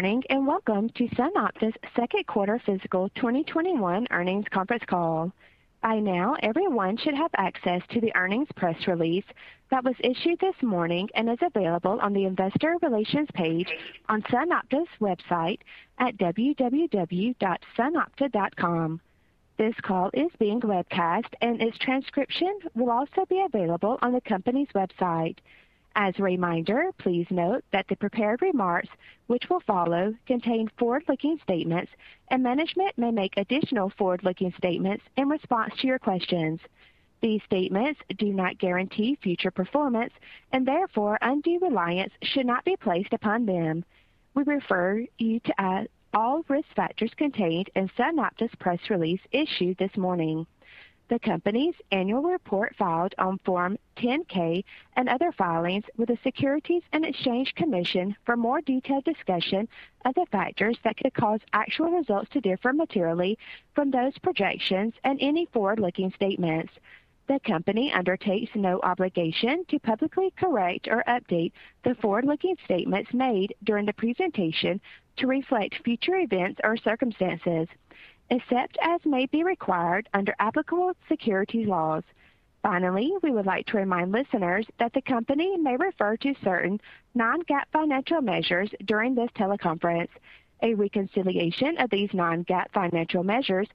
[0.00, 5.30] Morning, and welcome to SunOpta's second quarter fiscal 2021 earnings conference call.
[5.82, 9.26] By now, everyone should have access to the earnings press release
[9.70, 13.68] that was issued this morning and is available on the investor relations page
[14.08, 15.58] on SunOpta's website
[15.98, 19.00] at www.sunopta.com.
[19.58, 24.68] This call is being webcast, and its transcription will also be available on the company's
[24.74, 25.36] website.
[25.96, 28.88] As a reminder, please note that the prepared remarks
[29.26, 31.90] which will follow contain forward-looking statements,
[32.28, 36.60] and management may make additional forward-looking statements in response to your questions.
[37.20, 40.12] These statements do not guarantee future performance,
[40.52, 43.84] and therefore undue reliance should not be placed upon them.
[44.34, 50.46] We refer you to all risk factors contained in SunOpta's press release issued this morning.
[51.10, 57.04] The company's annual report filed on Form 10-K and other filings with the Securities and
[57.04, 59.66] Exchange Commission for more detailed discussion
[60.04, 63.36] of the factors that could cause actual results to differ materially
[63.74, 66.72] from those projections and any forward-looking statements.
[67.26, 71.50] The company undertakes no obligation to publicly correct or update
[71.82, 74.80] the forward-looking statements made during the presentation
[75.16, 77.66] to reflect future events or circumstances,
[78.30, 82.04] except as may be required under applicable securities laws.
[82.62, 86.80] Finally, we would like to remind listeners that the company may refer to certain
[87.14, 90.10] non-GAAP financial measures during this teleconference.
[90.62, 93.68] A reconciliation of these non-GAAP financial measures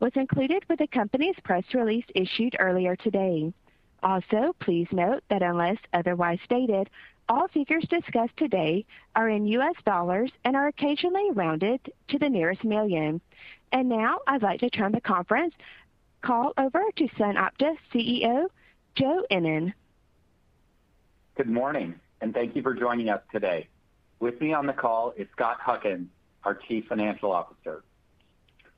[0.00, 3.52] was included with the company's press release issued earlier today.
[4.02, 6.90] Also, please note that unless otherwise stated,
[7.32, 8.84] all figures discussed today
[9.16, 13.22] are in US dollars and are occasionally rounded to the nearest million.
[13.72, 15.54] And Now I'd like to turn the conference
[16.20, 18.48] call over to SunOpta CEO,
[18.94, 19.72] Joe Ennen.
[21.34, 23.66] Good morning, and thank you for joining us today.
[24.20, 26.08] With me on the call is Scott Huckins,
[26.44, 27.82] our Chief Financial Officer.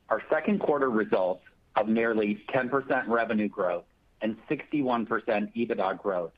[0.09, 1.43] Our second quarter results
[1.75, 3.85] of nearly 10% revenue growth
[4.23, 6.33] and 61% EBITDA growth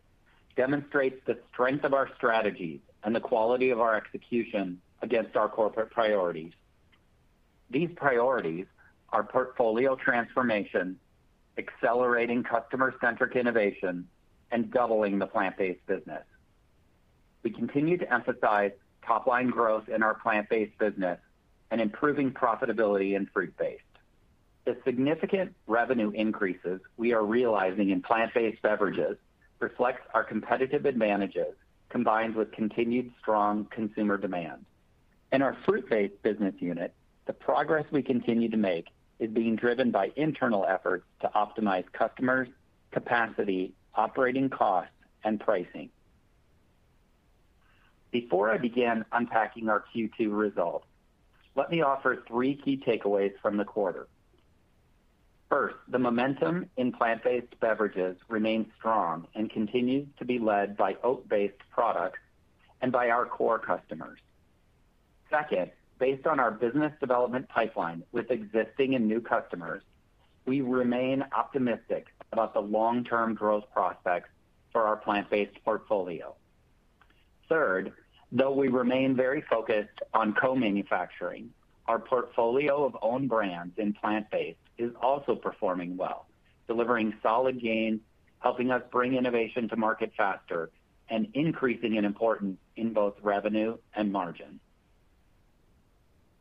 [0.57, 5.91] demonstrates the strength of our strategies and the quality of our execution against our corporate
[5.91, 6.53] priorities.
[7.71, 8.67] These priorities
[9.11, 10.99] are portfolio transformation,
[11.59, 14.09] accelerating customer-centric innovation,
[14.51, 16.25] and doubling the plant-based business.
[17.43, 18.73] We continue to emphasize
[19.07, 21.19] top-line growth in our plant-based business
[21.71, 23.83] and improving profitability in fruit-based.
[24.65, 29.17] The significant revenue increases we are realizing in plant-based beverages
[29.61, 31.55] reflects our competitive advantages,
[31.89, 34.65] combined with continued strong consumer demand.
[35.33, 36.95] In our fruit-based business unit,
[37.27, 42.49] the progress we continue to make is being driven by internal efforts to optimize customers,
[42.93, 44.93] capacity, operating costs,
[45.25, 45.91] and pricing.
[48.11, 50.87] Before I begin unpacking our Q2 results,
[51.55, 54.07] let me offer three key takeaways from the quarter.
[55.49, 61.61] First, the momentum in plant-based beverages remains strong and continues to be led by oat-based
[61.71, 62.19] products
[62.83, 64.19] and by our core customers.
[65.31, 69.83] Second, based on our business development pipeline with existing and new customers,
[70.47, 74.29] we remain optimistic about the long-term growth prospects
[74.73, 76.35] for our plant-based portfolio.
[77.49, 77.93] Third,
[78.33, 81.51] though we remain very focused on co-manufacturing,
[81.87, 86.27] our portfolio of own brands in plant-based is also performing well,
[86.67, 88.01] delivering solid gains,
[88.41, 90.71] helping us bring innovation to market faster,
[91.09, 94.61] and increasing in importance in both revenue and margin.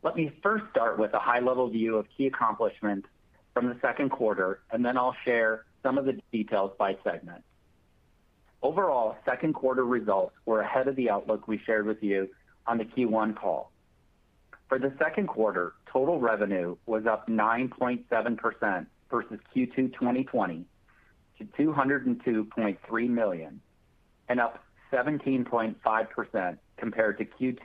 [0.02, 3.08] Let me first start with a high-level view of key accomplishments
[3.54, 7.42] from the second quarter, and then I'll share some of the details by segment.
[8.62, 12.28] Overall, second quarter results were ahead of the outlook we shared with you
[12.66, 13.70] on the Q1 call.
[14.68, 20.66] For the second quarter, total revenue was up 9.7% versus Q2 2020
[21.38, 23.60] to 202.3 million,
[24.28, 24.62] and up
[24.92, 27.62] 17.5% compared to Q2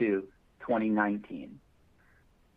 [0.61, 1.59] 2019.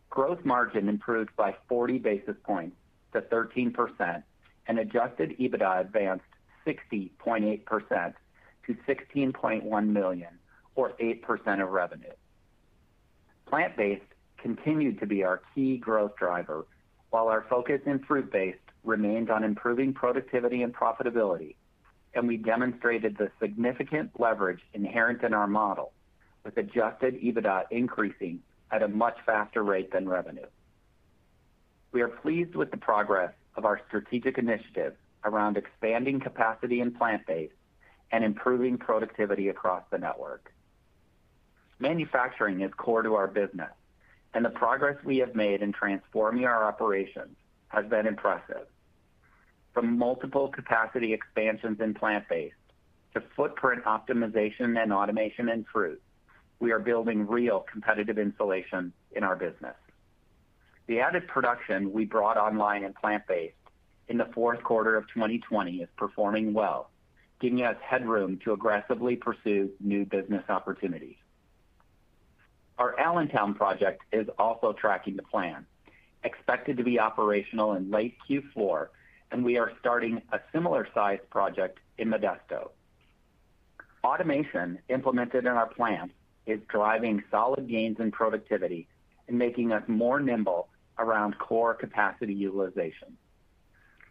[0.09, 2.77] Gross margin improved by 40 basis points
[3.11, 4.23] to 13%,
[4.67, 6.23] and adjusted EBITDA advanced
[6.65, 8.13] 60.8%
[8.65, 10.39] to 16.1 million,
[10.75, 12.13] or 8% of revenue.
[13.47, 14.14] Plant-based
[14.45, 16.67] continued to be our key growth driver,
[17.09, 21.55] while our focus in fruit-based remained on improving productivity and profitability,
[22.13, 25.93] and we demonstrated the significant leverage inherent in our model,
[26.43, 28.39] with adjusted EBITDA increasing
[28.69, 30.45] at a much faster rate than revenue.
[31.91, 37.53] We are pleased with the progress of our strategic initiatives around expanding capacity in plant-based
[38.11, 40.53] and improving productivity across the network.
[41.79, 43.71] Manufacturing is core to our business,
[44.35, 47.37] and the progress we have made in transforming our operations
[47.69, 48.67] has been impressive.
[49.73, 52.53] From multiple capacity expansions in plant-based
[53.13, 56.01] to footprint optimization and automation in fruit,
[56.59, 59.75] we are building real competitive insulation in our business.
[60.87, 63.55] The added production we brought online in plant-based
[64.09, 66.89] in the fourth quarter of 2020 is performing well,
[67.39, 71.15] giving us headroom to aggressively pursue new business opportunities.
[72.77, 75.65] Our Allentown project is also tracking to plan,
[76.23, 78.87] expected to be operational in late Q4,
[79.31, 82.71] and we are starting a similar size project in Modesto.
[84.03, 86.11] Automation implemented in our plant
[86.45, 88.87] is driving solid gains in productivity
[89.27, 90.67] and making us more nimble
[90.99, 93.17] around core capacity utilization.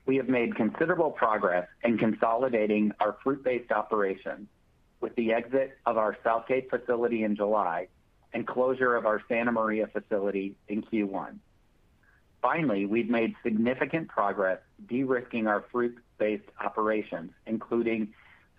[0.06, 4.48] We have made considerable progress in consolidating our fruit-based operations
[5.00, 7.88] with the exit of our Southgate facility in July
[8.34, 11.36] and closure of our Santa Maria facility in Q1.
[12.42, 18.12] Finally, we've made significant progress de-risking our fruit-based operations, including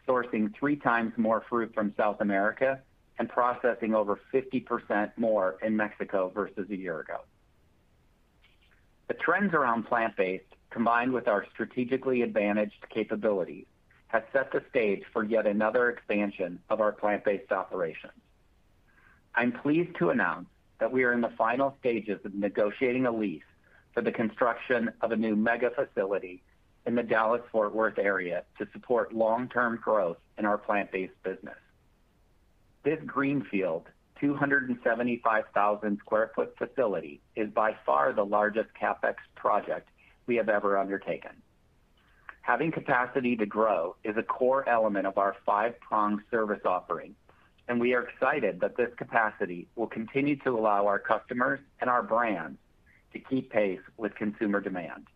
[0.08, 2.80] sourcing three times more fruit from South America
[3.20, 7.20] and processing over 50% more in Mexico versus a year ago.
[9.08, 13.66] The trends around plant-based, combined with our strategically advantaged capabilities,
[14.08, 18.14] has set the stage for yet another expansion of our plant-based operations.
[19.36, 20.48] I'm pleased to announce
[20.80, 23.44] that we are in the final stages of negotiating a lease
[23.94, 26.42] for the construction of a new mega facility
[26.86, 31.58] in the Dallas-Fort Worth area to support long-term growth in our plant-based business.
[32.84, 33.88] This greenfield,
[34.22, 39.90] 275,000 sq ft facility is by far the largest CapEx project
[40.28, 41.32] we have ever undertaken.
[42.42, 47.16] Having capacity to grow is a core element of our five-pronged service offering,
[47.68, 52.04] and we are excited that this capacity will continue to allow our customers and our
[52.04, 52.58] brands
[53.14, 55.08] to keep pace with consumer demand.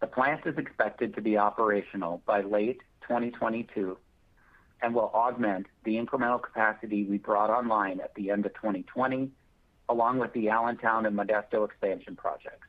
[0.00, 3.96] The plant is expected to be operational by late 2022
[4.82, 9.30] and will augment the incremental capacity we brought online at the end of 2020,
[9.88, 12.66] along with the Allentown and Modesto expansion projects.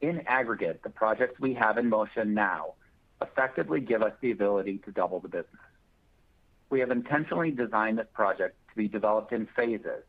[0.00, 2.74] In aggregate, the projects we have in motion now
[3.20, 5.67] effectively give us the ability to double the business.
[6.70, 10.04] We have intentionally designed this project to be developed in phases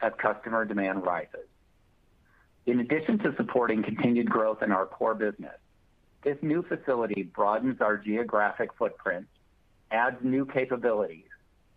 [0.00, 1.48] as customer demand rises.
[2.66, 5.58] In addition to supporting continued growth in our core business,
[6.22, 9.26] this new facility broadens our geographic footprint,
[9.90, 11.28] adds new capabilities,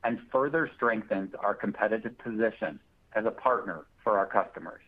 [0.04, 2.80] and further strengthens our competitive position
[3.14, 4.82] as a partner for our customers.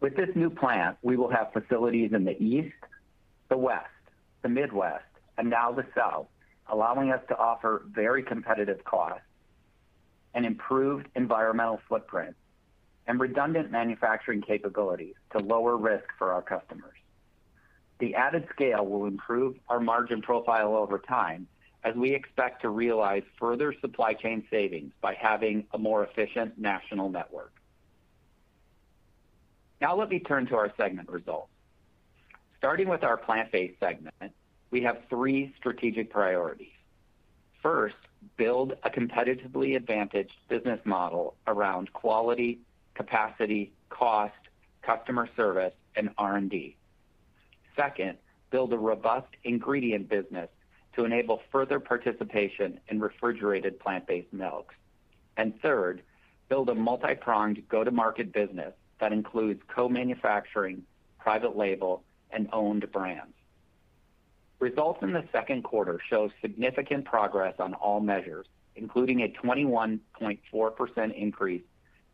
[0.00, 2.74] With this new plant, we will have facilities in the East,
[3.48, 3.86] the West,
[4.42, 5.04] the Midwest,
[5.38, 6.26] and now the South,
[6.70, 9.24] allowing us to offer very competitive costs,
[10.34, 12.36] an improved environmental footprint,
[13.06, 16.96] and redundant manufacturing capabilities to lower risk for our customers.
[17.98, 21.46] The added scale will improve our margin profile over time
[21.84, 27.10] as we expect to realize further supply chain savings by having a more efficient national
[27.10, 27.52] network.
[29.80, 31.50] Now let me turn to our segment results.
[32.58, 34.32] Starting with our plant-based segment,
[34.72, 36.72] we have three strategic priorities.
[37.62, 37.94] First,
[38.36, 42.58] build a competitively advantaged business model around quality,
[42.94, 44.34] capacity, cost,
[44.82, 46.76] customer service, and R&D.
[47.76, 48.18] Second,
[48.50, 50.48] build a robust ingredient business
[50.96, 54.74] to enable further participation in refrigerated plant-based milks.
[55.62, 56.02] Third,
[56.48, 60.82] build a multi-pronged go-to-market business that includes co-manufacturing,
[61.20, 63.32] private label, and owned brands.
[64.62, 71.64] Results in the second quarter show significant progress on all measures, including a 21.4% increase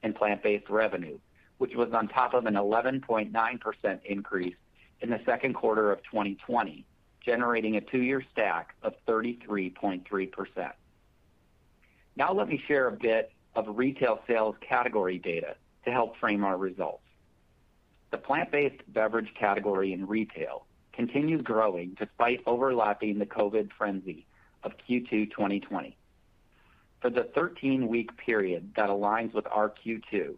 [0.03, 1.19] in plant-based revenue,
[1.59, 4.55] which was on top of an 11.9% increase
[5.03, 6.87] in the second quarter of 2020,
[7.21, 10.73] generating a two-year stack of 33.3%.
[12.17, 16.57] Now let me share a bit of retail sales category data to help frame our
[16.57, 17.03] results.
[18.11, 20.65] The plant-based beverage category in retail
[20.99, 24.27] continued growing despite overlapping the COVID frenzy
[24.65, 25.97] of Q2 2020.
[27.01, 30.35] For the 13-week period that aligns with our Q2,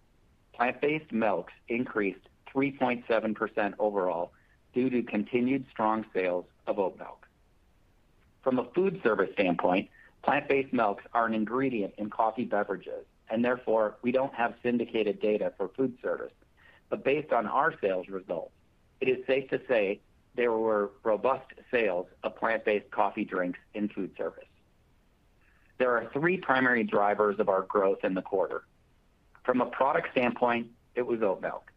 [0.53, 4.33] plant-based milks increased 3.7% overall
[4.75, 7.27] due to continued strong sales of oat milk.
[8.43, 9.89] From a food service standpoint,
[10.23, 15.55] plant-based milks are an ingredient in coffee beverages, and therefore, we don't have syndicated data
[15.57, 16.35] for food service.
[16.91, 18.53] But based on our sales results,
[19.01, 20.01] it is safe to say
[20.35, 24.45] there were robust sales of plant-based coffee drinks in food service.
[25.79, 28.65] There are three primary drivers of our growth in the quarter.
[29.45, 31.73] From a product standpoint, it was oat milk.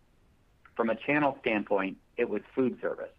[0.76, 3.14] From a channel standpoint, it was food service.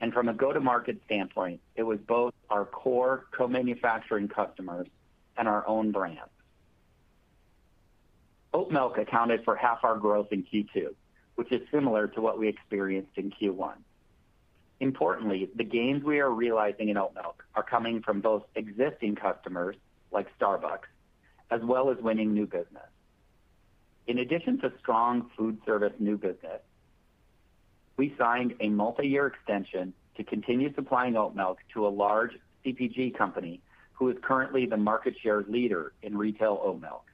[0.00, 4.86] And from a go-to-market standpoint, it was both our core co-manufacturing customers
[5.36, 6.30] and our own brands.
[8.52, 10.94] Oat milk accounted for half our growth in Q2,
[11.36, 13.74] which is similar to what we experienced in Q1.
[14.80, 19.76] Importantly, the gains we are realizing in oat milk are coming from both existing customers,
[20.10, 20.88] like Starbucks,
[21.50, 22.88] as well as winning new business.
[24.06, 26.60] In addition to strong food service new business,
[27.96, 32.32] we signed a multi-year extension to continue supplying oat milk to a large
[32.64, 33.60] CPG company
[33.92, 37.04] who is currently the market share leader in retail oat milk.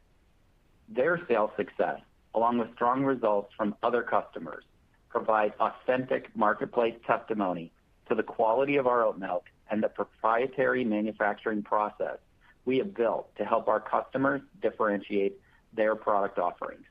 [0.88, 2.00] Their sales success,
[2.34, 4.64] along with strong results from other customers,
[5.10, 7.72] provide authentic marketplace testimony
[8.08, 12.18] to the quality of our oat milk and the proprietary manufacturing process
[12.64, 15.40] we have built to help our customers differentiate
[15.72, 16.84] their product offerings.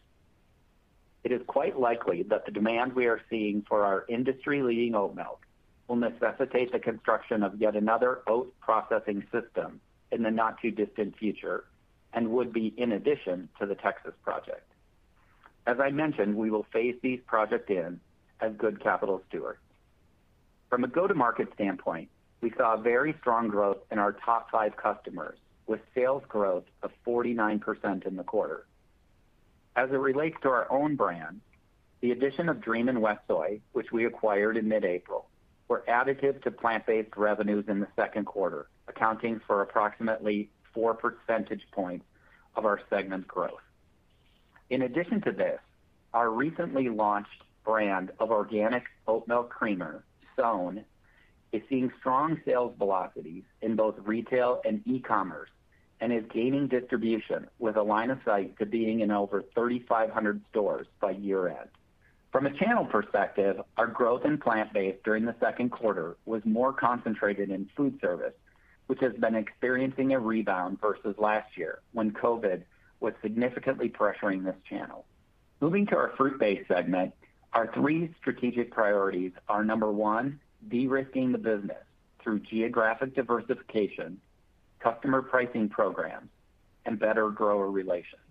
[1.23, 5.45] It is quite likely that the demand we are seeing for our industry-leading oat milk
[5.87, 11.65] will necessitate the construction of yet another oat processing system in the not-too-distant future
[12.13, 14.65] and would be in addition to the Texas project.
[15.67, 17.99] As I mentioned, we will phase these projects in
[18.41, 19.59] as good capital stewards.
[20.69, 22.09] From a go-to-market standpoint,
[22.41, 28.05] we saw very strong growth in our top five customers, with sales growth of 49%
[28.05, 28.65] in the quarter.
[29.75, 31.41] As it relates to our own brand,
[32.01, 35.27] the addition of Dream and WestSoy, which we acquired in mid-April,
[35.67, 42.05] were additive to plant-based revenues in the second quarter, accounting for approximately four percentage points
[42.55, 43.61] of our segment growth.
[44.69, 45.59] In addition to this,
[46.13, 50.03] our recently launched brand of organic oat milk creamer,
[50.35, 50.83] SOWN,
[51.51, 55.49] is seeing strong sales velocities in both retail and e-commerce
[56.01, 60.87] and is gaining distribution with a line of sight to being in over 3,500 stores
[61.01, 61.69] by year-end.
[62.31, 67.49] From a channel perspective, our growth in plant-based during the second quarter was more concentrated
[67.49, 68.33] in food service,
[68.87, 72.63] which has been experiencing a rebound versus last year when COVID
[72.99, 75.05] was significantly pressuring this channel.
[75.59, 77.13] Moving to our fruit-based segment,
[77.53, 81.83] our three strategic priorities are, number one, de-risking the business
[82.21, 84.19] through geographic diversification,
[84.79, 86.29] customer pricing programs,
[86.85, 88.21] and better grower relations.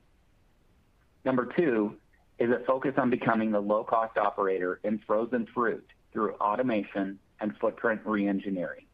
[1.25, 1.97] Number two
[2.39, 8.01] is a focus on becoming the low-cost operator in frozen fruit through automation and footprint
[8.05, 8.85] re-engineering.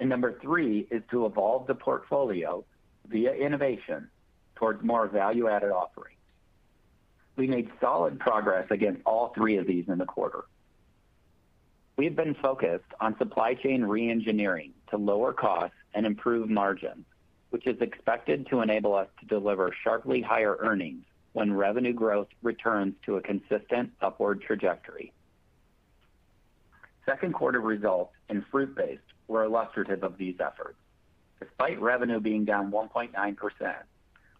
[0.00, 2.64] And number three is to evolve the portfolio
[3.06, 4.08] via innovation
[4.56, 6.13] towards more value-added offerings.
[7.36, 10.44] We made solid progress against all three of these in the quarter.
[11.96, 17.04] We've been focused on supply chain re-engineering to lower costs and improve margins,
[17.50, 22.94] which is expected to enable us to deliver sharply higher earnings when revenue growth returns
[23.06, 25.12] to a consistent upward trajectory.
[27.06, 30.78] Second quarter results in fruit-based were illustrative of these efforts.
[31.40, 33.74] Despite revenue being down 1.9%,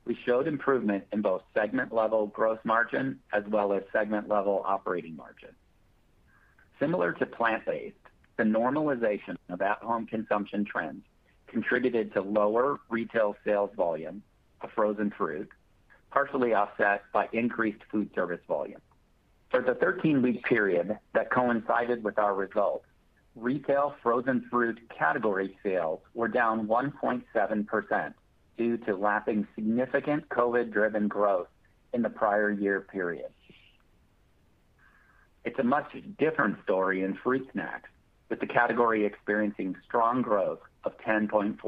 [0.05, 5.51] we showed improvement in both segment-level gross margin as well as segment-level operating margin.
[6.79, 7.97] Similar to plant-based,
[8.37, 11.05] the normalization of at-home consumption trends
[11.47, 14.23] contributed to lower retail sales volume
[14.61, 15.49] of frozen fruit,
[16.11, 18.81] partially offset by increased food service volume.
[19.51, 22.87] For the 13-week period that coincided with our results,
[23.37, 28.15] retail frozen fruit category sales were down 1.7%
[28.57, 31.49] due to lapping significant COVID-driven growth
[31.93, 33.31] in the prior year period.
[35.45, 37.91] It's a much different story in fruit snacks,
[38.29, 41.59] with the category experiencing strong growth of 10.4%.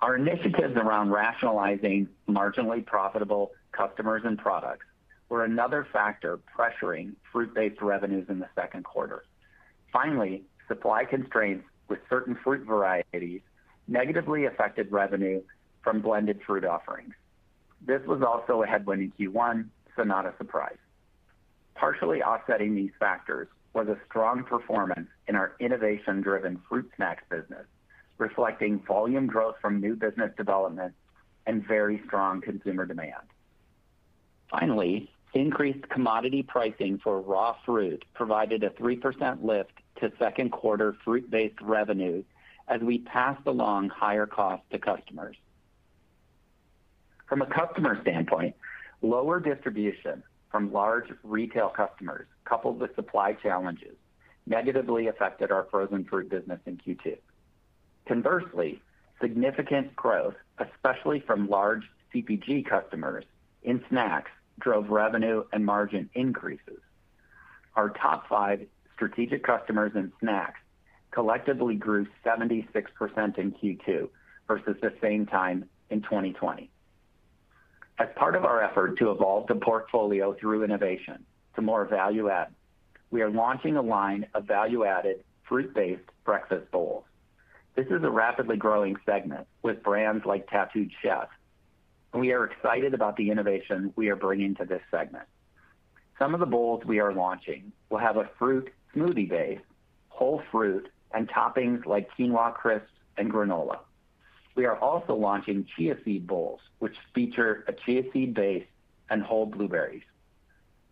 [0.00, 4.86] Our initiatives around rationalizing marginally profitable customers and products
[5.28, 9.24] were another factor pressuring fruit-based revenues in the second quarter.
[9.92, 13.40] Finally, supply constraints with certain fruit varieties
[13.88, 15.42] negatively affected revenue
[15.82, 17.14] from blended fruit offerings.
[17.86, 20.78] This was also a headwind in Q1, so not a surprise.
[21.74, 27.66] Partially offsetting these factors was a strong performance in our innovation-driven fruit snacks business,
[28.18, 30.94] reflecting volume growth from new business development
[31.46, 33.24] and very strong consumer demand.
[34.50, 41.60] Finally, increased commodity pricing for raw fruit provided a 3% lift to second quarter fruit-based
[41.60, 42.22] revenue
[42.68, 45.36] as we passed along higher costs to customers.
[47.28, 48.54] From a customer standpoint,
[49.02, 53.96] lower distribution from large retail customers, coupled with supply challenges,
[54.46, 57.16] negatively affected our frozen fruit business in Q2.
[58.06, 58.80] Conversely,
[59.20, 61.82] significant growth, especially from large
[62.14, 63.24] CPG customers
[63.62, 64.30] in snacks,
[64.60, 66.80] drove revenue and margin increases.
[67.74, 70.60] Our top five strategic customers in snacks
[71.14, 72.66] collectively grew 76%
[73.38, 74.08] in Q2
[74.48, 76.68] versus the same time in 2020.
[78.00, 82.48] As part of our effort to evolve the portfolio through innovation to more value add,
[83.12, 87.04] we are launching a line of value-added fruit-based breakfast bowls.
[87.76, 91.28] This is a rapidly growing segment with brands like Tattooed Chef,
[92.12, 95.26] and we are excited about the innovation we are bringing to this segment.
[96.18, 99.60] Some of the bowls we are launching will have a fruit smoothie base,
[100.08, 103.78] whole fruit, and toppings like quinoa crisps and granola.
[104.54, 108.66] We are also launching chia seed bowls, which feature a chia seed base
[109.10, 110.02] and whole blueberries.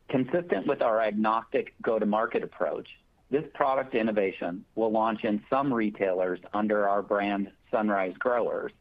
[0.09, 2.89] Consistent with our agnostic go-to-market approach,
[3.31, 8.73] this product innovation will launch in some retailers under our brand Sunrise Growers.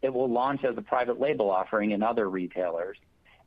[0.00, 2.96] It will launch as a private label offering in other retailers,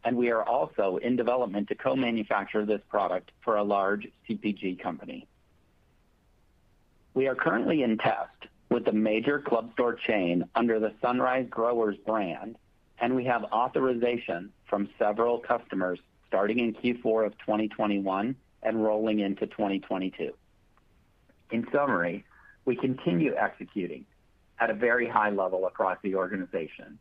[0.04, 5.28] and we are also in development to co-manufacture this product for a large CPG company.
[7.16, 11.96] We are currently in test with a major club store chain under the Sunrise Growers
[12.06, 12.58] brand,
[13.00, 19.48] and we have authorization from several customers starting in Q4 of 2021 and rolling into
[19.48, 20.34] 2022.
[21.52, 22.26] In summary,
[22.66, 24.06] we continue executing
[24.60, 27.00] at a very high level across the organization.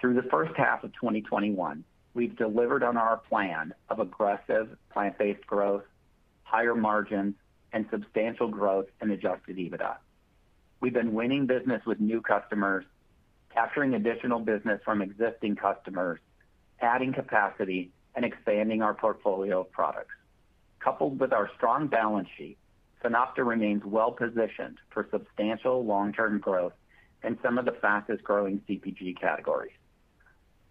[0.00, 5.84] Through the first half of 2021, we've delivered on our plan of aggressive plant-based growth,
[6.42, 7.34] higher margins,
[7.72, 9.96] and substantial growth in adjusted EBITDA.
[10.80, 12.84] We've been winning business with new customers,
[13.54, 16.18] capturing additional business from existing customers,
[16.80, 20.14] adding capacity, and expanding our portfolio of products.
[20.80, 22.58] Coupled with our strong balance sheet,
[23.02, 26.72] SunOpta remains well-positioned for substantial long-term growth
[27.22, 29.72] in some of the fastest-growing CPG categories,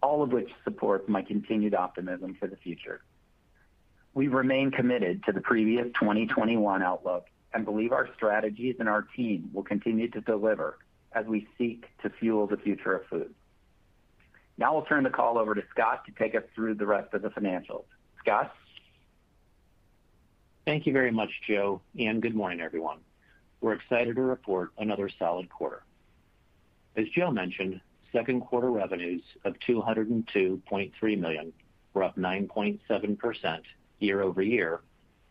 [0.02, 3.02] all of which supports my continued optimism for the future.
[4.14, 9.50] We remain committed to the previous 2021 outlook and believe our strategies and our team
[9.52, 10.78] will continue to deliver
[11.12, 13.34] as we seek to fuel the future of food.
[14.58, 17.22] Now I'll turn the call over to Scott to take us through the rest of
[17.22, 17.84] the financials.
[18.18, 18.54] Scott?
[20.66, 22.98] Thank you very much, Joe, and good morning, everyone.
[23.60, 25.82] We're excited to report another solid quarter.
[26.96, 27.80] As Joe mentioned,
[28.12, 31.52] second quarter revenues of 202.3 million
[31.94, 33.60] were up 9.7%
[34.02, 34.80] year-over-year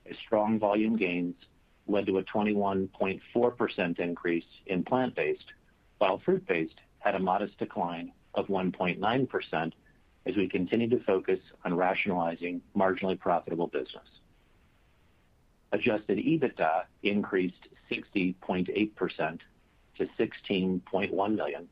[0.09, 1.35] as strong volume gains
[1.87, 5.45] led to a 21.4% increase in plant-based,
[5.97, 9.71] while fruit-based had a modest decline of 1.9%
[10.25, 14.07] as we continue to focus on rationalizing marginally profitable business.
[15.71, 19.39] Adjusted EBITDA increased 60.8%
[19.97, 21.67] to 16.1 million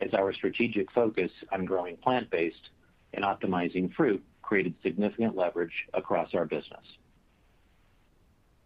[0.00, 2.70] as our strategic focus on growing plant-based
[3.14, 6.84] and optimizing fruit created significant leverage across our business.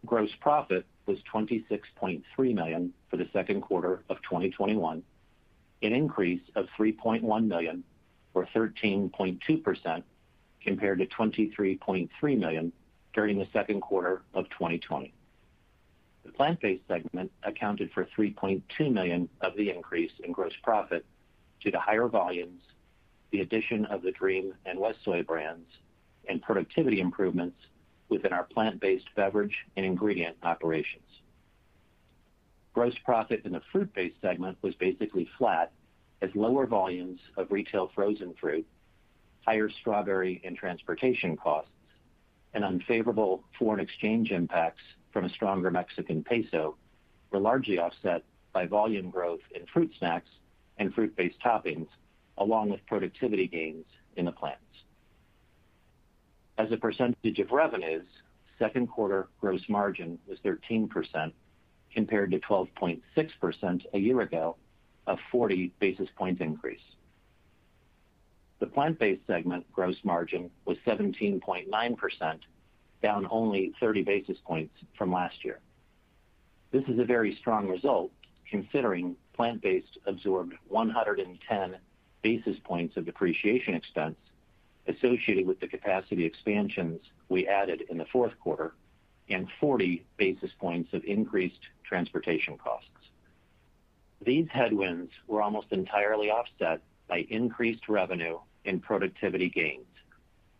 [0.05, 2.21] Gross profit was 26.3
[2.53, 5.01] million for the second quarter of 2021,
[5.81, 7.83] an increase of 3.1 million
[8.35, 10.03] or 13.2%
[10.63, 12.71] compared to 23.3 million
[13.13, 15.11] during the second quarter of 2020.
[16.23, 21.03] The plant-based segment accounted for 3.2 million of the increase in gross profit
[21.59, 22.61] due to higher volumes,
[23.31, 25.67] the addition of the Dream and WestSoy brands,
[26.27, 27.57] and productivity improvements
[28.09, 31.03] within our plant-based beverage and ingredient operations.
[32.73, 35.71] Gross profit in the fruit-based segment was basically flat
[36.21, 38.65] as lower volumes of retail frozen fruit,
[39.45, 41.71] higher strawberry and transportation costs,
[42.53, 46.75] and unfavorable foreign exchange impacts from a stronger Mexican peso
[47.31, 50.29] were largely offset by volume growth in fruit snacks
[50.77, 51.87] and fruit-based toppings,
[52.37, 54.61] along with productivity gains in the plants.
[56.57, 58.05] As a percentage of revenues,
[58.59, 61.31] second quarter gross margin was 13%
[61.93, 64.55] compared to 12.6% a year ago,
[65.07, 66.79] a 40 basis point increase.
[68.59, 72.39] The plant-based segment gross margin was 17.9%,
[73.01, 75.59] down only 30 basis points from last year.
[76.71, 78.11] This is a very strong result
[78.49, 81.75] considering plant-based absorbed 110
[82.21, 84.17] basis points of depreciation expense
[84.87, 88.73] associated with the capacity expansions we added in the fourth quarter
[89.29, 92.89] and 40 basis points of increased transportation costs.
[94.23, 99.85] These headwinds were almost entirely offset by increased revenue and productivity gains,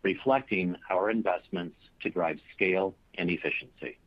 [0.02, 3.98] reflecting our investments to drive scale and efficiency.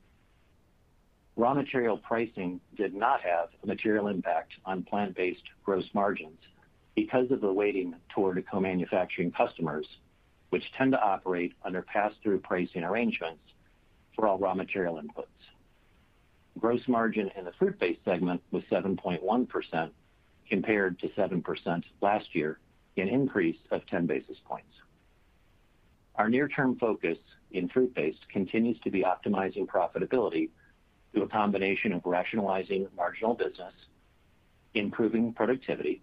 [1.38, 6.40] Raw material pricing did not have a material impact on plant-based gross margins
[6.96, 9.86] because of the weighting toward co-manufacturing customers,
[10.50, 13.42] which tend to operate under pass-through pricing arrangements
[14.16, 15.26] for all raw material inputs.
[16.58, 19.90] Gross margin in the fruit-based segment was 7.1%
[20.50, 22.60] compared to 7% last year,
[22.98, 24.70] an increase of 10 basis points.
[26.16, 27.18] Our near-term focus
[27.52, 30.50] in fruit-based continues to be optimizing profitability
[31.12, 33.74] through a combination of rationalizing marginal business,
[34.74, 36.02] improving productivity,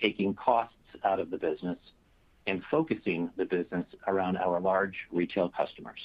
[0.00, 1.78] taking costs out of the business,
[2.46, 6.00] and focusing the business around our large retail customers.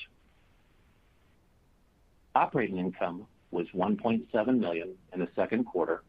[2.36, 6.04] Operating income was 1.7 million in the second quarter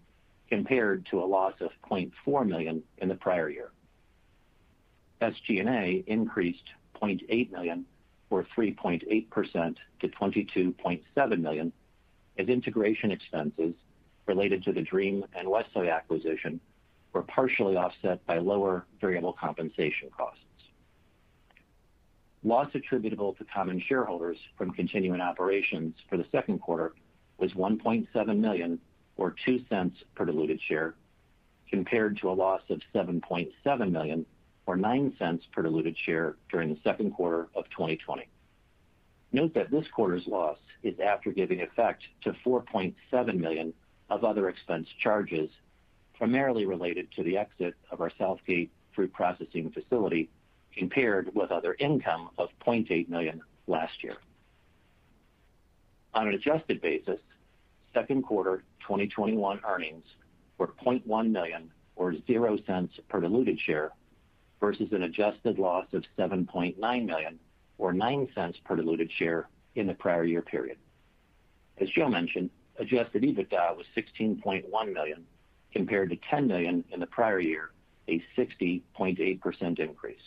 [0.49, 3.71] compared to a loss of 0.4 million in the prior year.
[5.21, 6.65] SG&A increased
[7.01, 7.87] 0.8 million
[8.31, 11.73] or 3.8% to 22.7 million
[12.39, 13.75] as integration expenses
[14.27, 16.61] related to the Dream and WestSoy acquisition
[17.17, 20.39] were partially offset by lower variable compensation costs.
[22.45, 26.93] Loss attributable to common shareholders from continuing operations for the second quarter
[27.39, 28.79] was 1.7 million
[29.17, 30.95] or $0.02 per diluted share,
[31.71, 34.27] compared to a loss of 7.7 million
[34.67, 38.29] or $0.09 per diluted share during the second quarter of 2020.
[39.33, 43.73] Note that this quarter's loss is after giving effect to 4.7 million
[44.11, 45.49] of other expense charges,
[46.19, 50.29] primarily related to the exit of our Southgate fruit processing facility,
[50.77, 54.17] compared with other income of 0.8 million last year.
[56.15, 57.21] On an adjusted basis,
[57.93, 60.05] second quarter 2021 earnings
[60.59, 63.91] were 0.1 million or $0.00 per diluted share
[64.61, 67.39] versus an adjusted loss of 7.9 million
[67.79, 70.79] or $0.09 per diluted share in the prior year period.
[71.79, 75.25] As Joe mentioned, adjusted EBITDA was $16.1 million
[75.73, 77.71] compared to 10 million in the prior year,
[78.09, 80.21] a 60.8% increase.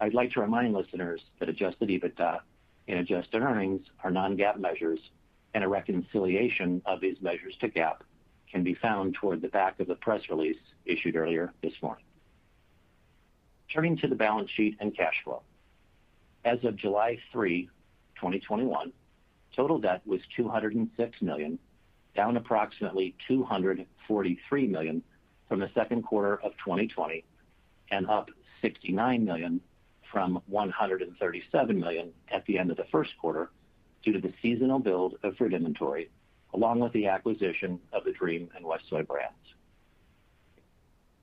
[0.00, 2.40] I'd like to remind listeners that adjusted EBITDA
[2.88, 5.00] and adjusted earnings are non-GAAP measures,
[5.54, 7.98] and a reconciliation of these measures to GAAP
[8.50, 12.04] can be found toward the back of the press release issued earlier this morning.
[13.72, 15.42] Turning to the balance sheet and cash flow.
[16.44, 17.68] As of July 3,
[18.16, 18.92] 2021,
[19.54, 20.88] total debt was $206
[21.22, 21.58] million,
[22.14, 25.02] down approximately 243 million
[25.48, 27.24] from the second quarter of 2020
[27.90, 28.30] and up
[28.62, 29.60] 69 million
[30.10, 33.50] from 137 million at the end of the first quarter
[34.02, 36.10] due to the seasonal build of fruit inventory,
[36.54, 39.36] along with the acquisition of the Dream and WestSoy brands.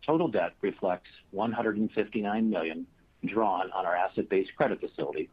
[0.06, 2.88] Total debt reflects 159 million
[3.26, 5.30] drawn on our asset-based credit facility,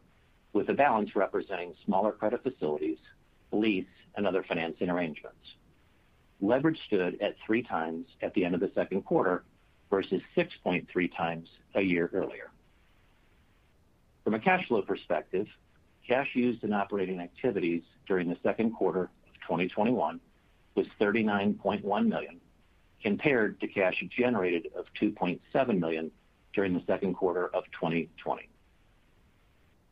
[0.53, 2.97] with the balance representing smaller credit facilities,
[3.51, 5.55] lease, and other financing arrangements.
[6.41, 9.43] Leverage stood at 3x at the end of the second quarter
[9.89, 12.51] versus 6.3x a year earlier.
[14.23, 15.47] From a cash flow perspective,
[16.07, 20.19] cash used in operating activities during the second quarter of 2021
[20.75, 22.41] was 39.1 million,
[23.01, 26.11] compared to cash generated of 2.7 million
[26.53, 28.49] during the second quarter of 2020.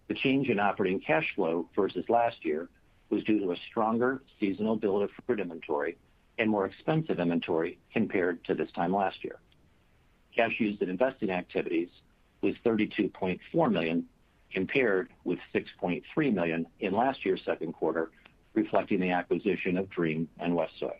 [0.07, 2.69] The change in operating cash flow versus last year
[3.09, 5.97] was due to a stronger seasonal build of fruit inventory
[6.37, 9.37] and more expensive inventory compared to this time last year.
[10.35, 11.89] Cash used in investing activities
[12.41, 14.05] was 32.4 million,
[14.51, 18.11] compared with 6.3 million in last year's second quarter,
[18.53, 20.93] reflecting the acquisition of Dream and WestSoy.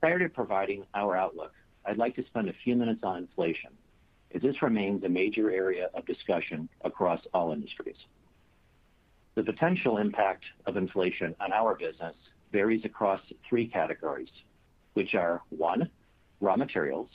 [0.00, 1.52] Prior to providing our outlook,
[1.84, 3.70] I'd like to spend a few minutes on inflation,
[4.34, 7.96] as this remains a major area of discussion across all industries.
[9.34, 12.14] The potential impact of inflation on our business
[12.52, 14.28] varies across three categories,
[14.92, 15.90] which are, one,
[16.40, 17.08] raw materials,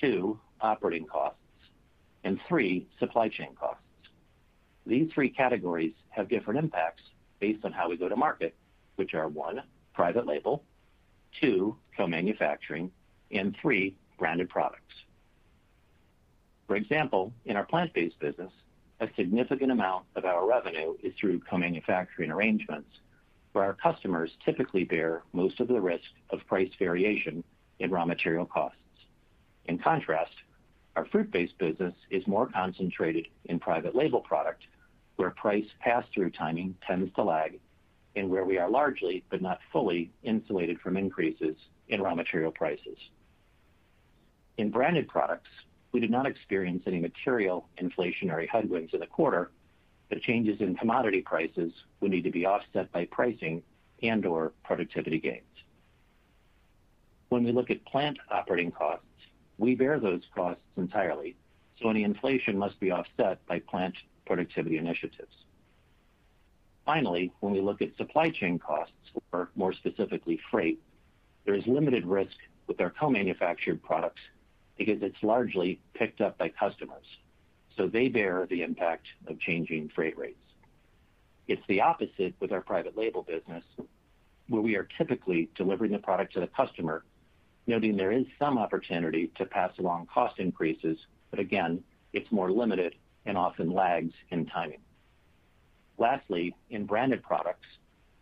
[0.00, 1.38] two, operating costs,
[2.24, 3.82] and three, supply chain costs.
[4.84, 7.02] These three categories have different impacts
[7.38, 8.56] based on how we go to market,
[8.96, 9.62] which are, one,
[9.94, 10.64] private label,
[11.40, 12.90] two, co-manufacturing,
[13.30, 14.94] and three, branded products.
[16.66, 18.50] For example, in our plant-based business,
[19.00, 22.88] a significant amount of our revenue is through co-manufacturing arrangements,
[23.52, 27.44] where our customers typically bear most of the risk of price variation
[27.78, 28.78] in raw material costs.
[29.66, 30.32] In contrast,
[30.94, 34.62] our fruit-based business is more concentrated in private label product,
[35.16, 37.58] where price pass-through timing tends to lag
[38.14, 41.56] and where we are largely, but not fully, insulated from increases
[41.88, 42.96] in raw material prices.
[44.56, 45.50] In branded products,
[45.96, 49.50] we did not experience any material inflationary headwinds in the quarter,
[50.10, 53.62] but changes in commodity prices would need to be offset by pricing
[54.02, 55.40] and/or productivity gains.
[57.30, 59.06] When we look at plant operating costs,
[59.56, 61.34] we bear those costs entirely,
[61.80, 63.94] so any inflation must be offset by plant
[64.26, 65.34] productivity initiatives.
[66.84, 68.92] Finally, when we look at supply chain costs,
[69.32, 70.78] or more specifically, freight,
[71.46, 74.20] there is limited risk with our co-manufactured products
[74.76, 77.06] because it's largely picked up by customers,
[77.76, 80.38] so they bear the impact of changing freight rates.
[81.48, 83.64] It's the opposite with our private label business,
[84.48, 87.04] where we are typically delivering the product to the customer,
[87.66, 90.98] noting there is some opportunity to pass along cost increases,
[91.30, 92.94] but again, it's more limited
[93.26, 94.80] and often lags in timing.
[95.98, 97.66] Lastly, in branded products,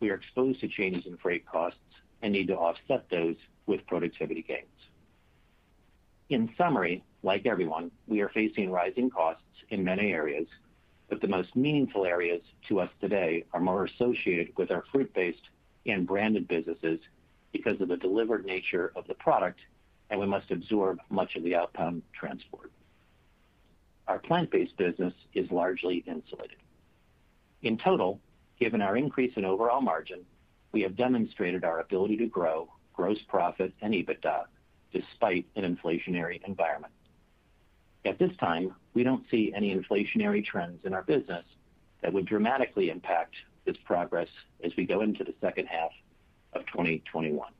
[0.01, 1.79] we are exposed to changes in freight costs
[2.23, 3.37] and need to offset those
[3.67, 4.67] with productivity gains.
[6.31, 10.47] In summary, like everyone, we are facing rising costs in many areas,
[11.11, 15.51] but the most meaningful areas to us today are more associated with our fruit-based
[15.85, 16.99] and branded businesses
[17.53, 19.61] because of the delivered nature of the product,
[20.09, 22.71] and we must absorb much of the outbound transport.
[24.09, 26.59] Our plant-based business is largely insulated.
[27.61, 28.19] In total,
[28.59, 30.25] given our increase in overall margin,
[30.73, 34.47] we have demonstrated our ability to grow gross profit and EBITDA
[34.95, 36.93] despite an inflationary environment.
[38.07, 41.45] At this time, we don't see any inflationary trends in our business
[42.01, 44.29] that would dramatically impact this progress
[44.63, 45.91] as we go into the second half
[46.53, 47.51] of 2021.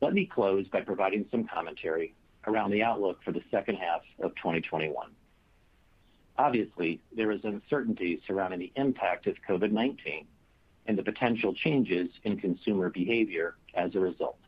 [0.00, 2.14] Let me close by providing some commentary
[2.46, 5.10] around the outlook for the second half of 2021.
[6.38, 10.24] Obviously, there is uncertainty surrounding the impact of COVID-19
[10.86, 14.38] and the potential changes in consumer behavior as a result.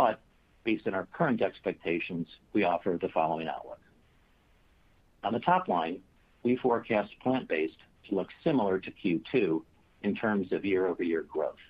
[0.00, 0.18] But
[0.64, 3.82] based on our current expectations, we offer the following outlook.
[5.22, 6.00] On the top line,
[6.42, 7.76] we forecast plant-based
[8.08, 9.62] to look similar to Q2
[10.02, 11.60] in terms of year-over-year growth.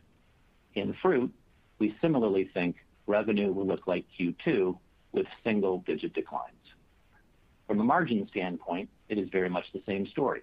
[0.74, 1.34] In fruit,
[1.80, 2.76] we similarly think
[3.08, 4.78] revenue will look like Q2
[5.10, 6.54] with single-digit declines.
[7.66, 10.42] From a margin standpoint, it is very much the same story,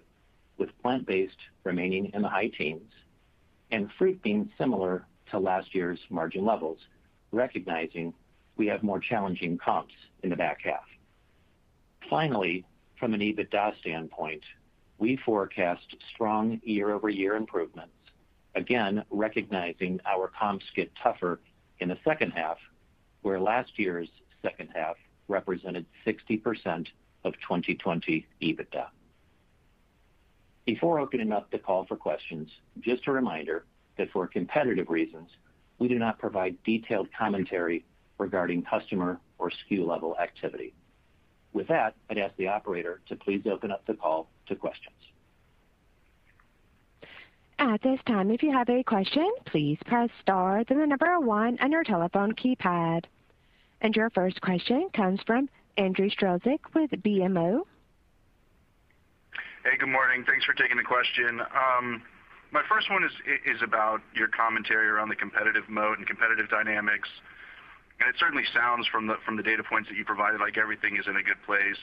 [0.58, 2.92] with plant-based remaining in the high teens
[3.70, 6.80] and fruit being similar to last year's margin levels,
[7.32, 8.14] recognizing
[8.56, 10.84] we have more challenging comps in the back half.
[12.10, 12.64] Finally,
[12.98, 14.42] from an EBITDA standpoint,
[14.98, 17.92] we forecast strong year-over-year improvements,
[18.54, 21.40] again, recognizing our comps get tougher
[21.78, 22.58] in the second half,
[23.22, 24.08] where last year's
[24.42, 24.96] second half
[25.28, 26.86] represented 60%
[27.24, 28.86] of 2020 EBITDA.
[30.64, 33.64] Before opening up the call for questions, just a reminder
[33.96, 35.30] that for competitive reasons,
[35.78, 37.84] we do not provide detailed commentary
[38.18, 40.74] regarding customer or SKU-level activity.
[41.52, 44.94] With that, I'd ask the operator to please open up the call to questions.
[47.58, 51.58] At this time, if you have a question, please press star, then the number one
[51.60, 53.04] on your telephone keypad.
[53.80, 57.62] And your first question comes from Andrew Strelzik with BMO.
[59.64, 60.24] Hey, good morning.
[60.26, 61.40] Thanks for taking the question.
[61.40, 62.02] Um,
[62.50, 67.08] My first one is about your commentary around the competitive mode and competitive dynamics.
[68.00, 71.16] And it certainly sounds from the data points that you provided like everything is in
[71.16, 71.76] a good place,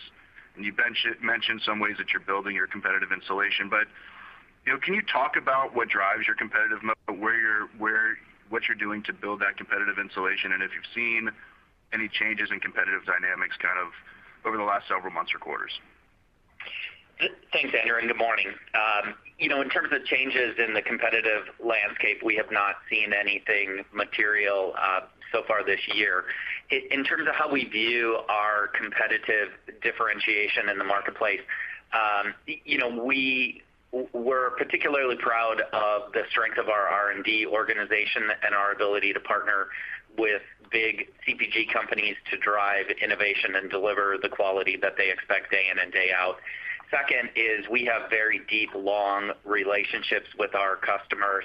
[0.56, 0.73] and you
[1.21, 3.69] mentioned some ways that you're building your competitive insulation.
[3.69, 3.88] But
[4.82, 6.95] can you talk about what drives your competitive mode,
[8.49, 11.30] what you're doing to build that competitive insulation, and if you've seen
[11.93, 13.93] any changes in competitive dynamics kind of
[14.47, 15.78] over the last several months or quarters?
[17.19, 18.47] Thanks, Andrew, and good morning.
[18.73, 23.13] Um, you know, in terms of changes in the competitive landscape, we have not seen
[23.13, 25.01] anything material uh,
[25.32, 26.25] so far this year.
[26.69, 29.49] In terms of how we view our competitive
[29.82, 31.39] differentiation in the marketplace,
[31.93, 32.89] um, you know,
[34.13, 39.67] we're particularly proud of the strength of our R&D organization and our ability to partner
[40.17, 45.67] with big CPG companies to drive innovation and deliver the quality that they expect day
[45.71, 46.38] in and day out.
[46.95, 51.43] Second is we have very deep, long relationships with our customers.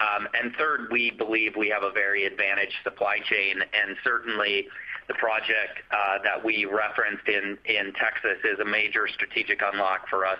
[0.00, 4.68] Um, and Third, we believe we have a very advantaged supply chain, and certainly
[5.08, 7.56] the project uh, that we referenced in
[7.94, 10.38] Texas is a major strategic unlock for us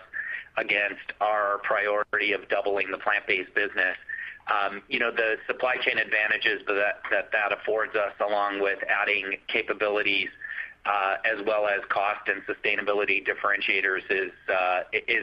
[0.59, 3.97] against our priority of doubling the plant-based business.
[4.51, 10.29] Um, you know, the supply chain advantages that that affords us, along with adding capabilities
[10.85, 14.81] Uh, as well as cost and sustainability differentiators, is uh,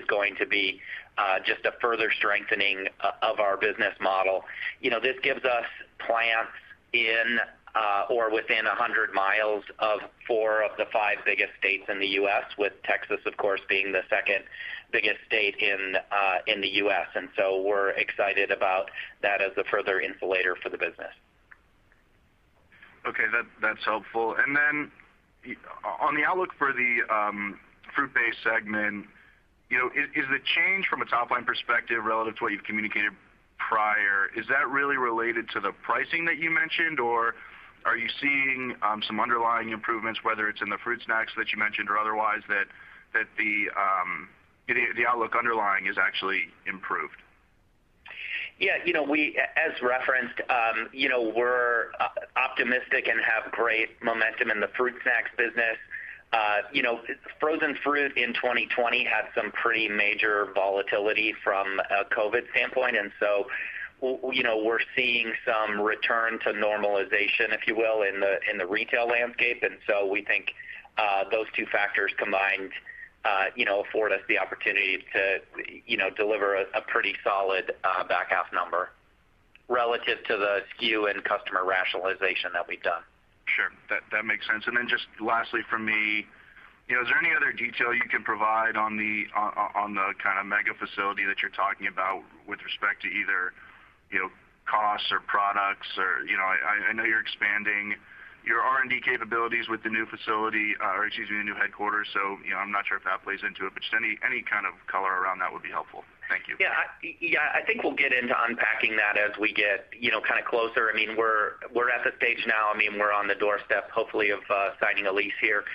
[0.07, 0.79] going to be
[1.17, 2.87] uh, just a further strengthening
[3.21, 4.45] of our business model.
[4.79, 5.65] You know, this gives us
[5.99, 6.53] plants
[6.93, 7.39] in
[8.09, 12.73] or within 100 miles of four of the five biggest states in the U.S., with
[12.83, 14.43] Texas, of course, being the second
[14.91, 17.07] biggest state in the U.S.
[17.15, 18.89] And so we're excited about
[19.21, 21.13] that as a further insulator for the business.
[23.05, 23.25] Okay.
[23.61, 24.35] That's helpful.
[26.01, 27.59] On the outlook for the um,
[27.95, 29.05] fruit-based segment,
[29.69, 33.11] you know, is the change from a top-line perspective relative to what you've communicated
[33.57, 37.35] prior, is that really related to the pricing that you mentioned, or
[37.85, 41.59] are you seeing um, some underlying improvements, whether it's in the fruit snacks that you
[41.59, 42.67] mentioned or otherwise, that
[43.15, 44.27] um,
[44.67, 47.15] the the outlook underlying is actually improved?
[48.59, 48.77] Yeah.
[48.85, 54.51] You know, we, as referenced, um, you know, we're uh, optimistic and have great momentum
[54.51, 55.77] in the fruit snacks business.
[56.31, 56.99] Uh, you know,
[57.39, 62.95] frozen fruit in 2020 had some pretty major volatility from a COVID standpoint.
[62.97, 63.47] And so,
[64.31, 68.67] you know, we're seeing some return to normalization, if you will, in the in the
[68.67, 69.63] retail landscape.
[69.63, 70.53] And so we think
[70.99, 72.71] uh, those two factors combined
[73.25, 73.45] Uh,
[73.89, 75.39] afford us the opportunity to
[75.85, 78.89] you know, deliver a pretty solid uh, back half number
[79.67, 83.01] relative to the SKU and customer rationalization that we've done.
[83.45, 83.71] Sure.
[83.89, 84.65] That makes sense.
[84.67, 86.25] And then just lastly from me,
[86.87, 90.39] you know, is there any other detail you can provide on the on the kind
[90.39, 93.53] of mega facility that you're talking about with respect to either
[94.11, 94.29] you know,
[94.65, 95.87] costs or products?
[95.97, 97.95] Or, you know, I know you're expanding
[98.45, 102.07] your R&D capabilities with the new facility, uh, or excuse me, the new headquarters.
[102.13, 104.65] So you know, I'm not sure if that plays into it, but just any kind
[104.65, 106.03] of color around that would be helpful.
[106.29, 106.55] Thank you.
[106.59, 106.69] Yeah,
[107.01, 107.39] yeah.
[107.57, 110.89] I think we'll get into unpacking that as we get you know, kind of closer.
[110.89, 114.29] I mean, we're we're at the stage now, I mean, we're on the doorstep, hopefully,
[114.29, 115.65] of uh, signing a lease here.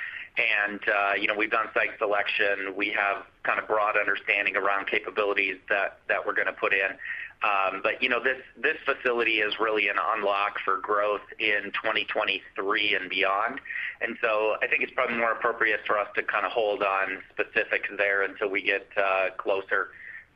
[0.89, 2.75] Uh, you know, we've done site selection.
[2.77, 6.99] We have kind of broad understanding around capabilities that we're going to put in.
[7.45, 13.11] Um, but you know, this facility is really an unlock for growth in 2023 and
[13.11, 13.61] beyond.
[14.01, 17.23] And so I think it's probably more appropriate for us to kind of hold on
[17.31, 19.91] specifics there until we get uh, closer.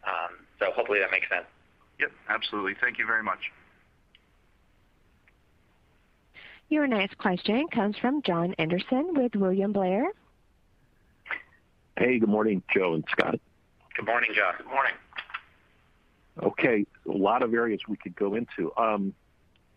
[0.05, 1.47] Um so hopefully that makes sense.
[2.01, 2.75] Yep, absolutely.
[2.81, 3.51] Thank you very much.
[6.71, 10.13] Your next question comes from Jon Andersen with William Blair.
[11.97, 13.41] Hey, good morning, Joe and Scott.
[13.97, 14.55] Good morning, Jon.
[14.59, 14.93] Good morning.
[16.43, 16.87] Okay.
[17.09, 18.71] A lot of areas we could go into.
[18.77, 19.15] Um,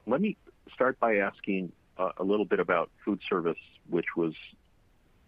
[0.06, 0.36] let me
[0.74, 3.58] start by asking uh, a little bit about food service,
[3.90, 4.34] which was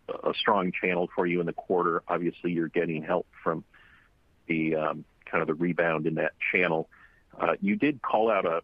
[0.10, 2.04] a strong channel for you in the quarter.
[2.10, 3.64] Obviously, you're getting help from
[4.48, 6.90] the um kind of the rebound in that channel.
[7.40, 8.62] Uh, you did call out a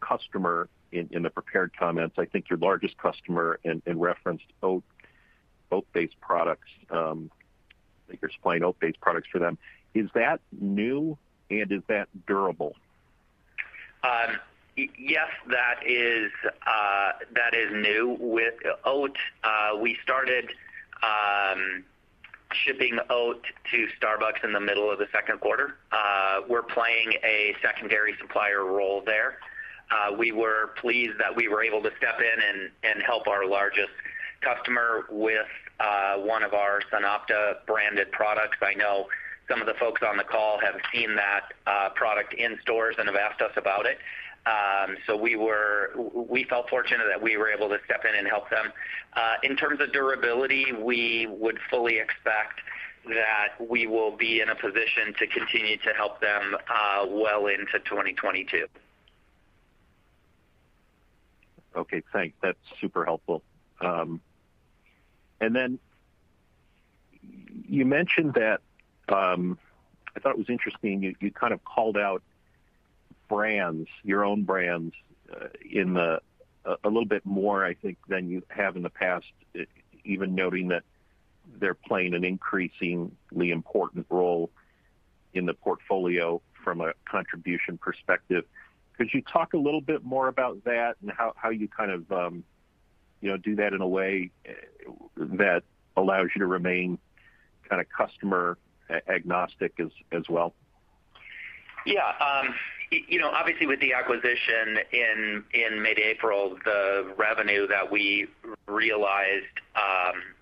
[0.00, 7.30] customer in the prepared comments, I think your largest customer, and referenced oat-based products, um,
[8.08, 9.58] that you're supplying oat-based products for them.
[9.94, 11.16] Is that new,
[11.50, 12.74] and is that durable?
[14.02, 14.38] Um,
[14.76, 18.16] yes, uh, that is new.
[18.20, 18.54] With
[18.84, 20.50] oat, uh, we started
[21.02, 21.84] um,
[22.52, 25.76] shipping oat to Starbucks in the middle of the second quarter.
[25.90, 29.38] Uh, we're playing a secondary supplier role there.
[29.94, 33.92] Uh, we were pleased that we were able to step in and help our largest
[34.40, 35.46] customer with
[35.80, 38.56] uh, one of our SunOpta branded products.
[38.62, 39.06] I know
[39.48, 43.08] some of the folks on the call have seen that uh, product in stores and
[43.08, 43.98] have asked us about it.
[44.46, 48.28] Um so we were we felt fortunate that we were able to step in and
[48.28, 48.72] help them.
[49.42, 52.60] In terms of durability, we would fully expect
[53.06, 56.56] that we will be in a position to continue to help them
[57.08, 58.66] well into 2022.
[61.76, 62.36] Okay, thanks.
[62.42, 63.42] That's super helpful.
[63.80, 64.20] Um
[65.40, 65.78] and then
[67.68, 68.60] you mentioned that,
[69.08, 72.22] I thought it was interesting, you kind of called out
[73.28, 74.94] brands, your own brands,
[75.68, 76.20] in a
[76.84, 79.26] little bit more, I think, than you have in the past,
[80.04, 80.84] even noting that
[81.58, 84.50] they're playing an increasingly important role
[85.32, 88.44] in the portfolio from a contribution perspective.
[88.96, 92.44] Could you talk a little bit more about that and how you kind of um
[93.20, 94.30] you know, do that in a way
[95.16, 95.62] that
[95.96, 96.98] allows you to remain
[97.68, 98.58] kind of customer
[99.08, 99.80] agnostic
[100.12, 100.54] as well?
[101.86, 102.12] Yeah.
[102.20, 102.54] Um
[102.90, 108.28] you know, obviously, with the acquisition in mid-April, the revenue that we
[108.66, 109.46] realized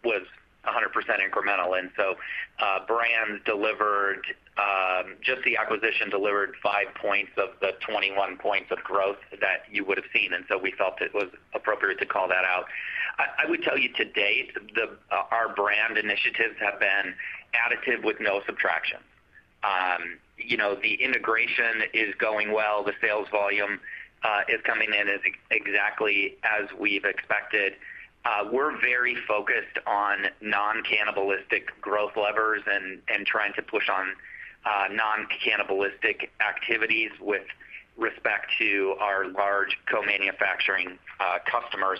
[0.04, 0.22] was
[0.66, 0.72] 100%
[1.20, 1.78] incremental.
[1.78, 2.16] And so
[2.58, 4.26] uh brands delivered
[4.58, 9.82] Um, just the acquisition delivered 5 points of the 21 points of growth that you
[9.84, 12.66] would have seen, and so we felt it was appropriate to call that out.
[13.18, 17.14] I would tell you to date, uh, our brand initiatives have been
[17.54, 18.98] additive with no subtraction.
[19.64, 22.82] Um, you know, the integration is going well.
[22.82, 23.80] The sales volume
[24.24, 25.08] uh, is coming in
[25.50, 27.74] exactly as we've expected.
[28.24, 34.14] Uh, we're very focused on non-cannibalistic growth levers and trying to push on
[34.64, 37.42] Uh, non-cannibalistic activities with
[37.96, 41.98] respect to our large co-manufacturing uh, customers.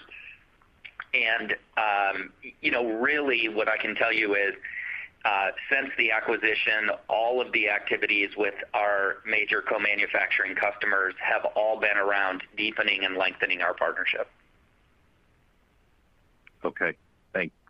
[1.12, 4.54] And um, you know, really what I can tell you is,
[5.24, 11.80] uh, since the acquisition, all of the activities with our major co-manufacturing customers have all
[11.80, 14.28] been around deepening and lengthening our partnership.
[16.64, 16.96] Okay.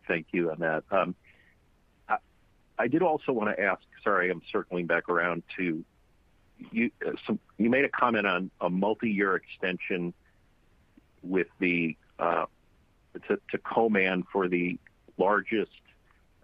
[0.06, 0.84] Thank you on that.
[0.90, 1.14] Um,
[2.78, 5.84] I did also wanna ask, sorry, I'm circling back around to
[6.70, 6.90] you.
[7.04, 10.14] Uh, you made a comment on a multi-year extension
[11.22, 12.46] with the uh,
[13.28, 14.78] to co-man for the
[15.18, 15.70] largest,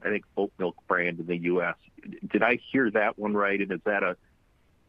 [0.04, 1.76] I think, oat milk brand in the U.S.
[2.30, 3.61] Did I hear that one right?
[3.61, 4.16] And is that a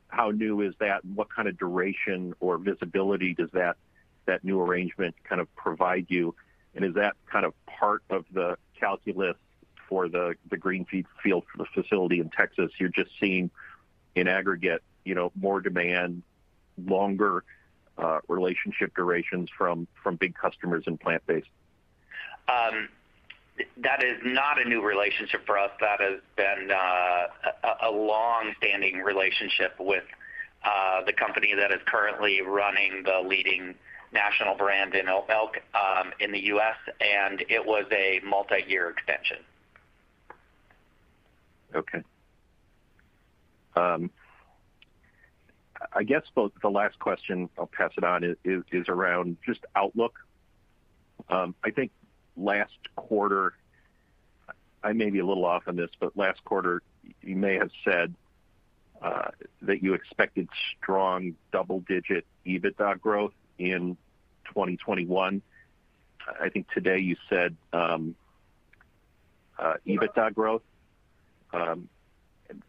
[0.09, 3.77] how new is that, and what kind of duration or visibility does that
[4.25, 6.35] that new arrangement kind of provide you?
[6.75, 9.37] And is that kind of part of the calculus
[9.89, 12.71] for the greenfield facility in Texas?
[12.79, 13.49] You're just seeing
[14.15, 16.23] in aggregate, you know, more demand,
[16.85, 17.43] longer
[17.97, 19.87] uh, relationship durations from
[20.19, 21.49] big customers in plant-based.
[22.47, 22.89] Um,
[23.77, 25.71] that is not a new relationship for us.
[25.81, 30.05] That has been uh, a long-standing relationship with
[30.63, 33.75] uh, the company that is currently running the leading
[34.11, 39.37] national brand in oat milk um, in the U.S., and it was a multi-year extension.
[41.75, 42.03] Okay.
[43.75, 44.11] Um,
[45.93, 50.19] I guess the last question, I'll pass it on, is around just outlook.
[51.29, 51.91] Um, I think
[52.35, 53.53] last quarter,
[54.83, 56.81] I may be a little off on this, but last quarter
[57.21, 58.13] you may have said
[59.01, 59.29] uh,
[59.61, 63.95] that you expected strong double-digit EBITDA growth in
[64.49, 65.41] 2021.
[66.41, 68.15] I think today you said um,
[69.57, 70.61] uh, EBITDA growth
[71.53, 71.89] Um,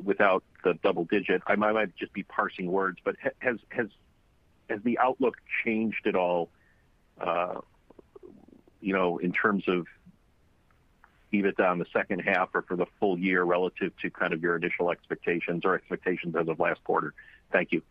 [0.03, 1.43] without the double digit.
[1.47, 3.87] I might just be parsing words, but has has
[4.69, 6.49] has the outlook changed at all,
[7.21, 7.61] uh,
[8.81, 9.87] you know, in terms of
[11.33, 14.57] EBITDA in the second half or for the full year relative to kind of your
[14.57, 17.15] initial expectations or expectations as of last quarter?
[17.53, 17.83] Thank you.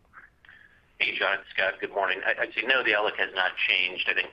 [0.99, 1.73] Hey, Jon, it's Scott.
[1.79, 2.19] Good morning.
[2.25, 4.07] I'd say no, the outlook has not changed.
[4.09, 4.29] I think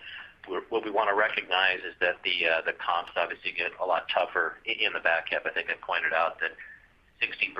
[0.46, 4.92] what we wanna recognize is that the uh, comps obviously get a lot tougher in
[4.92, 5.46] the back half.
[5.46, 6.52] I think I pointed out that
[7.22, 7.52] 60%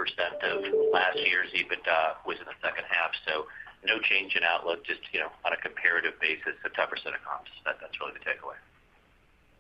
[0.43, 3.47] of last year's EBITDA was in the second half, so
[3.85, 7.21] no change in outlook, just, you know, on a comparative basis, a tougher set of
[7.25, 7.51] comps.
[7.65, 8.59] That's really the takeaway.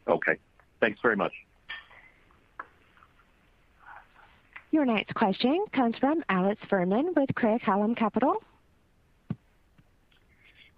[0.08, 0.38] Okay.
[0.80, 1.32] Thanks very much.
[4.70, 8.42] Your next question comes from Alex Fuhrman with Craig-Hallum Capital.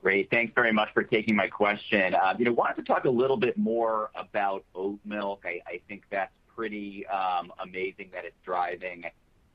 [0.00, 0.30] Great.
[0.30, 2.14] Thanks very much for taking my question.
[2.14, 5.44] Uh, you know, wanted to talk a little bit more about oat milk.
[5.44, 9.04] I think that's pretty um, amazing that it's driving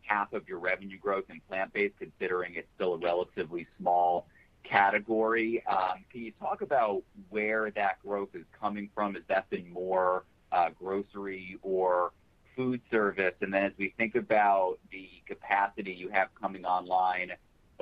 [0.02, 4.28] half of your revenue growth in plant-based, considering it's still a relatively small
[4.64, 5.64] category.
[5.66, 9.16] Um, can you talk about where that growth is coming from?
[9.16, 12.12] Has that been more uh, grocery or
[12.56, 13.34] food service?
[13.41, 17.32] And then as we think about the capacity you have coming online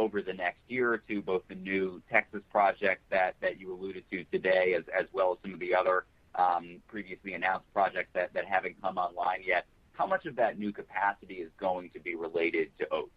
[0.01, 4.23] over the next year or two, both the new Texas project that you alluded to
[4.31, 8.97] today, as well as some of the other um, previously announced projects that haven't come
[8.97, 13.11] online yet, how much of that new capacity is going to be related to oat?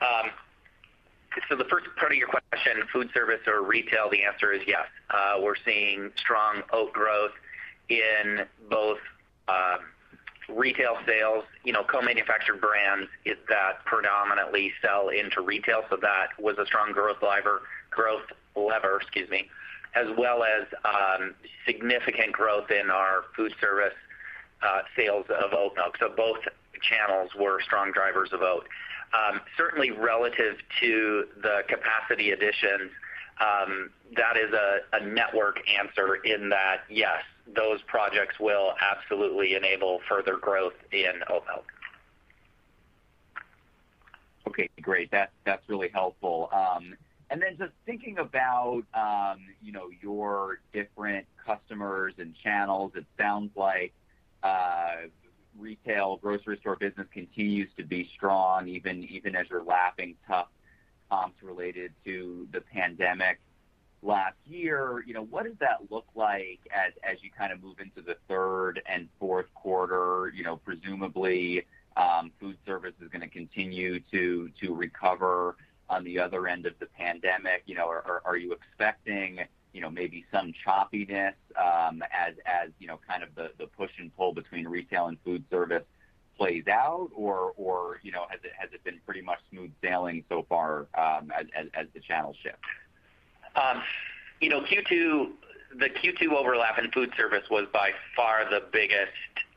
[0.00, 0.30] Um
[1.48, 4.86] so the first part of your question, food service or retail, the answer is yes.
[5.08, 7.32] Uh, we're seeing strong oat growth
[7.88, 8.98] in both
[9.48, 9.78] um,
[10.48, 16.56] retail sales, you know, co-manufactured brands is that predominantly sell into retail, so that was
[16.58, 18.24] a strong growth lever, growth
[18.56, 19.48] lever, excuse me,
[19.94, 21.34] as well as um,
[21.66, 23.94] significant growth in our food service
[24.62, 25.96] uh, sales of oat milk.
[25.98, 26.38] So both
[26.82, 28.66] channels were strong drivers of oat.
[29.12, 32.90] Um, certainly relative to the capacity additions,
[33.40, 37.22] Um, that is a network answer in that, yes,
[37.56, 41.72] those projects will absolutely enable further growth in milk.
[44.46, 45.10] Okay, great.
[45.10, 46.50] That's really helpful.
[46.52, 46.94] Um
[47.32, 53.50] and then just thinking about, um, you know, your different customers and channels, it sounds
[53.56, 53.94] like
[54.42, 55.06] uh,
[55.58, 60.48] retail grocery store business continues to be strong, even as you're lapping tough
[61.12, 63.38] comps related to the pandemic
[64.02, 65.04] last year.
[65.06, 68.80] You know, what does that look like as you kind of move into the third
[68.86, 70.32] and fourth quarter?
[70.34, 75.56] You know, presumably, um, food service is gonna continue to recover
[75.90, 77.62] on the other end of the pandemic.
[77.66, 79.40] You know, are you expecting,
[79.74, 84.14] you know, maybe some choppiness, um, as as you know, kind of the push and
[84.16, 85.84] pull between retail and food service
[86.42, 87.10] plays out?
[87.14, 91.32] Or, you know, has it been pretty much smooth sailing so far, um,
[91.74, 92.56] as the channel shift?
[93.54, 93.82] Um,
[94.40, 95.30] you know, Q2,
[95.78, 99.12] the Q2 overlap in food service was by far the biggest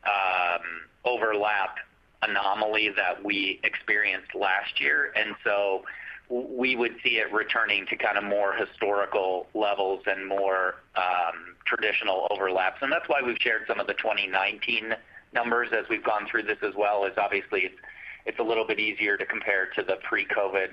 [0.05, 0.61] um,
[1.03, 1.77] overlap
[2.21, 5.11] anomaly that we experienced last year.
[5.15, 5.83] And so
[6.29, 10.75] we would see it returning to kind of more historical levels and more
[11.65, 12.77] traditional overlaps.
[12.81, 14.95] And that's why we've shared some of the 2019
[15.35, 17.69] numbers as we've gone through this as well, is obviously
[18.25, 20.69] it's a little bit easier to compare to the pre-COVID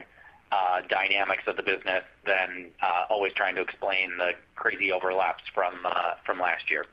[0.52, 5.74] uh, dynamics of the business than uh, always trying to explain the crazy overlaps from
[5.84, 6.86] uh, last year.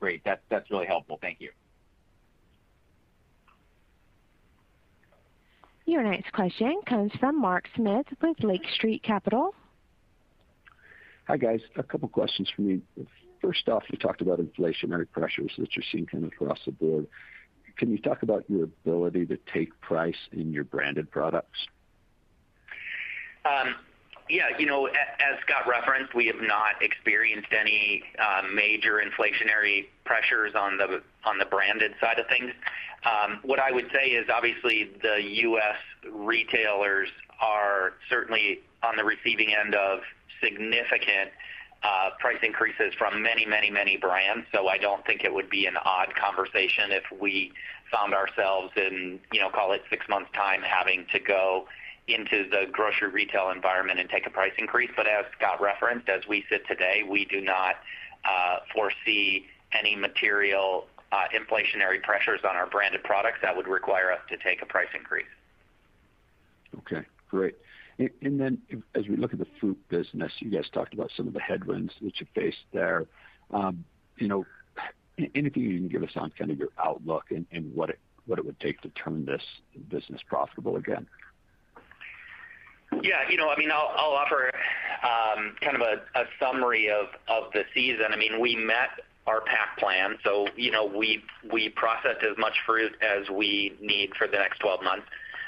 [0.00, 0.22] Great.
[0.24, 1.18] That's really helpful.
[1.20, 1.50] Thank you.
[5.84, 9.54] Your next question comes from Mark Smith with Lake Street Capital.
[11.26, 11.60] Hi, guys.
[11.76, 12.80] A couple questions from me.
[13.40, 17.06] First off, you talked about inflationary pressures that you're seeing kind of across the board.
[17.76, 21.66] Can you talk about your ability to take price in your branded products?
[23.46, 23.74] Um,
[24.28, 24.48] yeah.
[24.58, 30.76] You know, as Scott referenced, we have not experienced any uh, major inflationary pressures on
[30.76, 32.52] the branded side of things.
[33.04, 35.76] Um, what I would say is obviously the U.S.
[36.12, 37.08] retailers
[37.40, 40.00] are certainly on the receiving end of
[40.42, 41.30] significant
[41.82, 44.46] Uh, price increases from many many, many brands.
[44.52, 47.52] So I don't think it would be an odd conversation if we
[47.90, 51.66] found ourselves in, you know, call it six months' time, having to go
[52.06, 54.90] into the grocery retail environment and take a price increase.
[54.94, 57.76] But as Scott referenced, as we sit today, we do not
[58.24, 64.20] uh, foresee any material uh, inflationary pressures on our branded products that would require us
[64.28, 65.24] to take a price increase.
[66.78, 67.56] Okay, great.
[68.22, 68.58] And then
[68.94, 71.92] as we look at the fruit business, you guys talked about some of the headwinds
[72.00, 73.06] that you faced there.
[73.50, 73.84] Um,
[74.16, 74.46] you know,
[75.34, 78.80] anything you can give us on kind of your outlook and what it would take
[78.82, 79.42] to turn this
[79.88, 81.06] business profitable again?
[83.02, 83.28] Yeah.
[83.28, 84.50] You know, I mean, I'll offer
[85.02, 87.06] um, kind of a summary of
[87.52, 88.06] the season.
[88.12, 88.90] I mean, we met
[89.26, 91.22] our pack plan, so you know, we
[91.76, 95.06] processed as much fruit as we need for the next 12 months.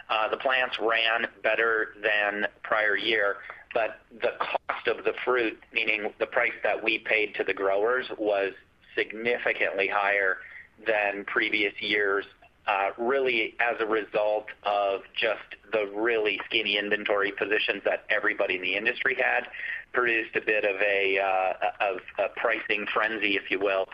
[0.09, 3.37] Uh, the plants ran better than prior year,
[3.73, 8.07] but the cost of the fruit, meaning the price that we paid to the growers,
[8.19, 8.53] was
[8.97, 10.39] significantly higher
[10.87, 12.27] than previous years,
[12.67, 15.41] uh, really as a result of just
[15.73, 19.49] the really skinny inventory positions that everybody in the industry had
[19.93, 23.87] produced a bit of a uh, pricing frenzy, if you will,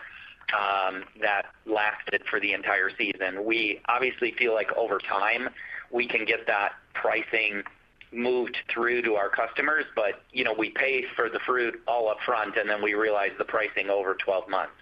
[0.53, 3.43] um, that lasted for the entire season.
[3.45, 5.49] We obviously feel like over time,
[5.91, 7.63] we can get that pricing
[8.11, 9.85] moved through to our customers.
[9.95, 13.31] But you know, we pay for the fruit all up front, and then we realize
[13.37, 14.73] the pricing over 12 months.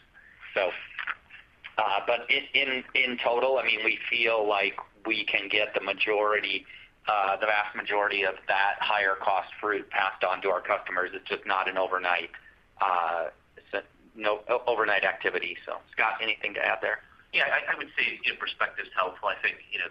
[0.55, 1.99] Uh,
[2.29, 6.65] in in total, I mean, we feel like we can get the majority,
[7.07, 11.11] uh, the vast majority of that higher cost fruit passed on to our customers.
[11.13, 12.31] It's just not an overnight
[12.81, 13.29] uh,
[15.17, 15.57] activity.
[15.65, 16.99] So Scott, anything to add there?
[17.33, 17.43] Yeah.
[17.51, 19.29] I would say, you know, perspective is helpful.
[19.29, 19.89] I think, you know,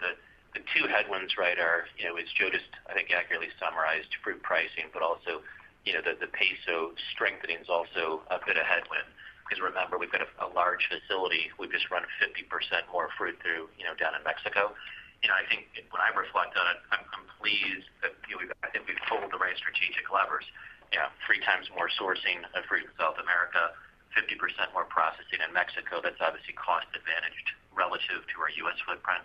[0.57, 4.41] the two headwinds, right, are, you know, as Joe just, I think, accurately summarized fruit
[4.41, 5.45] pricing, but also,
[5.85, 9.05] you know, the peso strengthening is also a bit of a headwind.
[9.45, 11.53] Because remember, we've got a large facility.
[11.61, 12.49] We've just run 50%
[12.91, 14.75] more fruit through, you know, down in Mexico.
[15.23, 17.05] You know, I think when I reflect on it, I'm
[17.39, 20.49] pleased that, you know, I think we've pulled the right strategic levers.
[20.91, 23.77] You know, three times more sourcing of fruit in South America,
[24.19, 24.35] 50%
[24.75, 26.03] more processing in Mexico.
[26.03, 28.79] That's obviously cost advantaged relative to our U.S.
[28.83, 29.23] footprint.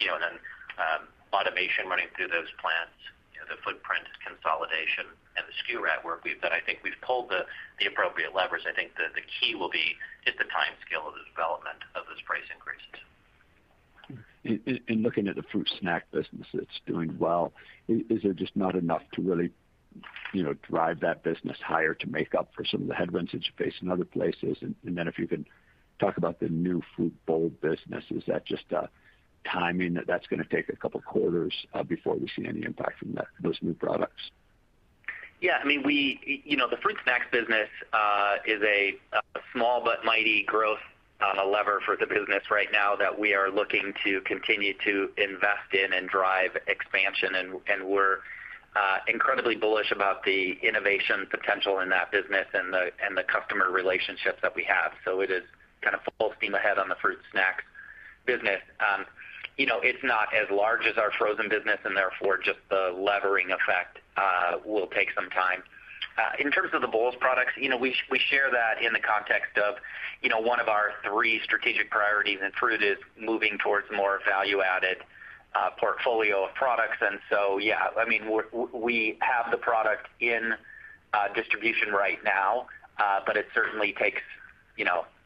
[0.00, 0.36] You know, and then,
[0.78, 2.96] Um, automation running through those plants,
[3.48, 7.44] the footprint consolidation and the SKU rationalization work—we that I think we've pulled the
[7.86, 8.62] appropriate levers.
[8.68, 12.46] I think the key will be just the timescale of the development of those price
[12.52, 13.02] increases.
[14.88, 17.52] In looking at the fruit snack business that's doing well,
[17.88, 19.50] is there just not enough to really,
[20.32, 23.44] you know, drive that business higher to make up for some of the headwinds that
[23.46, 24.58] you face in other places?
[24.62, 25.46] And then if you can
[26.00, 28.88] talk about the new fruit bowl business, is that just a
[29.44, 33.16] timing that that's gonna take a couple quarters uh, before we see any impact from
[33.40, 34.30] those new products?
[35.40, 35.58] Yeah.
[35.62, 38.94] I mean, we you know, the fruit snacks business uh, is a
[39.52, 40.78] small but mighty growth
[41.38, 45.72] a lever for the business right now that we are looking to continue to invest
[45.72, 48.18] in and drive expansion, and we're
[49.06, 54.64] incredibly bullish about the innovation potential in that business and the customer relationships that we
[54.64, 54.92] have.
[55.04, 55.42] So it is
[55.80, 57.64] kind of full steam ahead on the fruit snacks
[58.26, 58.60] business.
[58.80, 59.04] Um,
[59.56, 63.50] You know, it's not as large as our frozen business, and therefore, just the levering
[63.50, 65.62] effect uh, will take some time.
[66.18, 69.00] Uh, in terms of the bowls products, you know, we we share that in the
[69.00, 69.76] context of
[70.22, 74.98] you know, one of our three strategic priorities in fruit is moving towards more value-added
[75.54, 76.98] uh, portfolio of products.
[77.00, 78.22] And so yeah, I mean,
[78.72, 80.54] we have the product in
[81.34, 82.66] distribution right now,
[83.26, 84.22] but it certainly takes,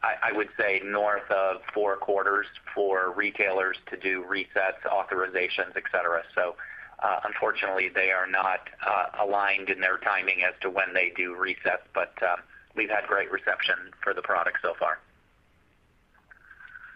[0.03, 6.23] I would say, north of four quarters for retailers to do resets, authorizations, et cetera.
[6.35, 6.55] So,
[7.03, 11.35] uh, unfortunately, they are not uh, aligned in their timing as to when they do
[11.35, 12.37] resets, but uh,
[12.75, 14.99] we've had great reception for the product so far.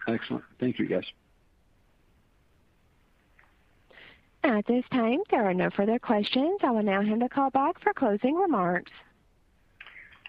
[0.08, 0.44] Excellent.
[0.58, 1.04] Thank you, guys.
[4.44, 6.58] At this time, there are no further questions.
[6.62, 8.90] I will now hand the call back for closing remarks.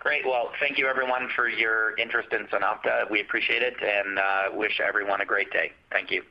[0.03, 0.25] Great.
[0.25, 3.09] Well, thank you everyone for your interest in SunOpta.
[3.09, 5.71] We appreciate it and uh, wish everyone a great day.
[5.91, 6.23] Thank you.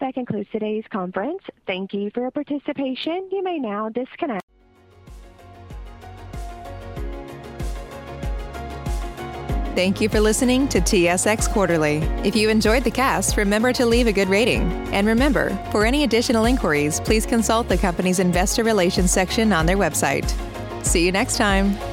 [0.00, 1.42] That concludes today's conference.
[1.66, 3.28] Thank you for your participation.
[3.30, 4.42] You may now disconnect.
[9.74, 11.98] Thank you for listening to TSX Quarterly.
[12.24, 14.62] If you enjoyed the cast, remember to leave a good rating.
[14.92, 19.78] And remember, for any additional inquiries, please consult the company's investor relations section on their
[19.78, 20.30] website.
[20.82, 21.91] See you next time.